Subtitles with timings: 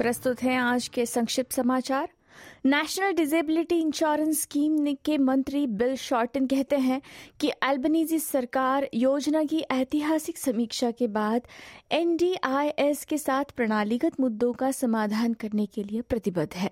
[0.00, 2.08] प्रस्तुत हैं आज के संक्षिप्त समाचार।
[2.66, 7.02] नेशनल डिजेबिलिटी इंश्योरेंस स्कीम के मंत्री बिल शॉर्टन कहते हैं
[7.40, 11.42] कि अल्बनीजी सरकार योजना की ऐतिहासिक समीक्षा के बाद
[11.92, 16.70] एनडीआईएस के साथ प्रणालीगत मुद्दों का समाधान करने के लिए प्रतिबद्ध है।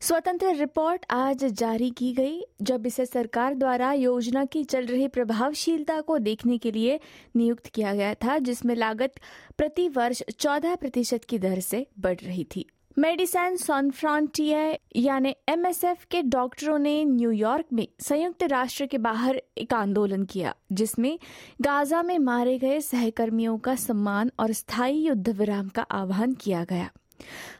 [0.00, 6.00] स्वतंत्र रिपोर्ट आज जारी की गई, जब इसे सरकार द्वारा योजना की चल रही प्रभावशीलता
[6.00, 7.00] को देखने के लिए
[7.36, 9.12] नियुक्त किया गया था, जिसमें लागत
[9.58, 12.66] प्रति वर्ष 14 प्रतिशत की दर से बढ़ रही थी।
[12.98, 19.74] मेडिसन सॉन फ्रंटियर यानी एमएसएफ के डॉक्टरों ने न्यूयॉर्क में संयुक्त राष्ट्र के बाहर एक
[19.74, 21.18] आंदोलन किया, जिसमें
[21.60, 26.90] गाजा में मारे गए सहकर्मियों का सम्मान और स्थायी युद्ध विराम का आह्वान किया गया।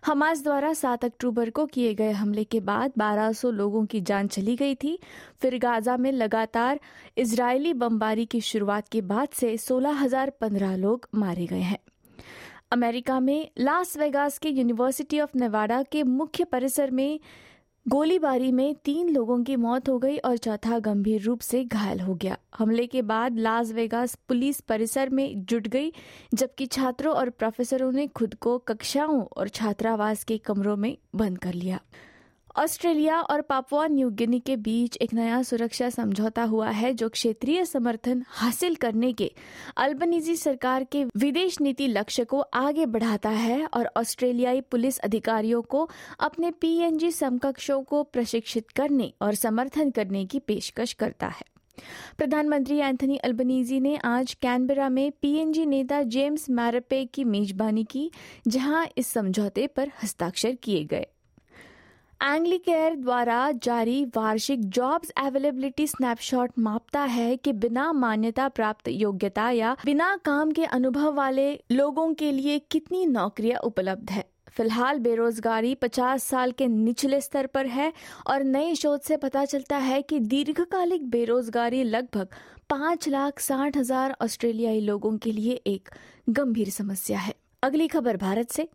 [0.05, 4.57] हमास द्वारा 7 अक्टूबर को किए गए हमले के बाद 1200 लोगों की जान चली
[4.57, 4.99] गई थी।
[5.43, 6.81] फिर गाजा में लगातार
[7.17, 11.79] इजरायली बमबारी की शुरुआत के बाद से 16,015 लोग मारे गए हैं।
[12.73, 17.21] अमेरिका में लास वेगास के यूनिवर्सिटी ऑफ़ नेवाडा के मुख्य परिसर में
[17.89, 22.15] गोलीबारी में तीन लोगों की मौत हो गई और चौथा गंभीर रूप से घायल हो
[22.15, 25.93] गया। हमले के बाद लास वेगास पुलिस परिसर में जुट गई,
[26.35, 31.55] जबकि छात्रों और प्रोफेसरों ने खुद को कक्षाओं और छात्रावास के कमरों में बंद कर
[31.55, 31.81] लिया।
[32.57, 37.65] ऑस्ट्रेलिया और पापुआ न्यू गिनी के बीच एक नया सुरक्षा समझौता हुआ है, जो क्षेत्रीय
[37.65, 39.31] समर्थन हासिल करने के
[39.77, 45.89] अल्बनीजी सरकार के विदेश नीति लक्ष्य को आगे बढ़ाता है और ऑस्ट्रेलियाई पुलिस अधिकारियों को
[46.21, 51.45] अपने पीएनजी समकक्षों को प्रशिक्षित करने और समर्थन करने की पेशकश करता है।
[52.19, 58.11] प्रधानमंत्री एंथनी अल्बनीजी ने आज कैनबरा में पीएनजी नेता जेम्स मैरपे की मेजबानी की,
[58.49, 61.07] जहाँ इस समझौते पर हस्ताक्षर किए गए।
[62.25, 69.77] एंग्लिकेयर द्वारा जारी वार्षिक जॉब्स अवेलेबिलिटी स्नैपशॉट मापता है कि बिना मान्यता प्राप्त योग्यता या
[69.85, 74.25] बिना काम के अनुभव वाले लोगों के लिए कितनी नौकरियाँ उपलब्ध है?
[74.51, 77.93] फ़िलहाल बेरोजगारी 50 साल के निचले स्तर पर है
[78.27, 82.29] और नए शोध से पता चलता है कि दीर्घकालिक बेरोजगारी लगभग
[82.71, 85.89] पाँच लाख साठ हज़ार ऑस्ट्रेलियाई लोगों के लिए एक
[86.31, 88.69] गंभीर समस्या है। अगली खबर भारत से।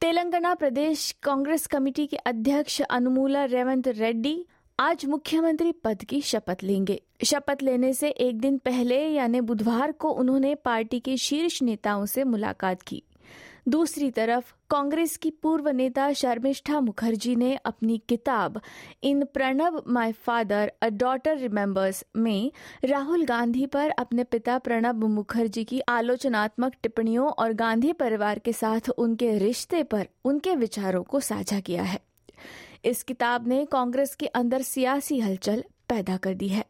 [0.00, 4.44] तेलंगाना प्रदेश कांग्रेस कमेटी के अध्यक्ष अनुमूला रेवंत रेड्डी
[4.78, 10.10] आज मुख्यमंत्री पद की शपथ लेंगे। शपथ लेने से एक दिन पहले यानी बुधवार को
[10.10, 13.02] उन्होंने पार्टी के शीर्ष नेताओं से मुलाकात की।
[13.68, 18.60] दूसरी तरफ़, कांग्रेस की पूर्व नेता शर्मिष्ठा मुखर्जी ने अपनी किताब,
[19.02, 22.52] in Pranab my father, a daughter remembers में
[22.84, 28.90] राहुल गांधी पर अपने पिता प्रणब मुखर्जी की आलोचनात्मक टिप्पणियों और गांधी परिवार के साथ
[28.98, 32.00] उनके रिश्ते पर उनके विचारों को साझा किया है।
[32.84, 36.64] इस किताब ने कांग्रेस के अंदर सियासी हलचल पैदा कर दी है।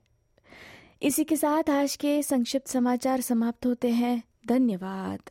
[1.02, 5.30] इसी के साथ आज के संक्षिप्त समाचार समाप्त होते हैं। धन्यवाद।